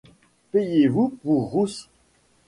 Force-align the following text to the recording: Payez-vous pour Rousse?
Payez-vous 0.51 1.09
pour 1.21 1.45
Rousse? 1.51 1.87